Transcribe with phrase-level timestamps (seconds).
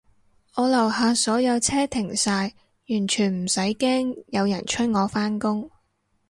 [0.55, 2.55] 我樓下所有車停晒，
[2.89, 5.69] 完全唔使驚有人催我返工